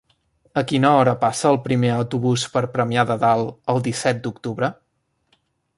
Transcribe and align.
A 0.61 0.61
quina 0.71 0.93
hora 1.01 1.13
passa 1.25 1.45
el 1.51 1.59
primer 1.67 1.91
autobús 1.97 2.47
per 2.55 2.65
Premià 2.77 3.07
de 3.11 3.19
Dalt 3.25 3.55
el 3.75 3.87
disset 3.91 4.25
d'octubre? 4.27 4.73